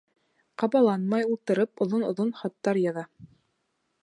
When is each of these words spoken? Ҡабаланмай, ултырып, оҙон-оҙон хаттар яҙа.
Ҡабаланмай, 0.61 1.27
ултырып, 1.33 1.85
оҙон-оҙон 1.87 2.35
хаттар 2.41 2.81
яҙа. 2.87 3.09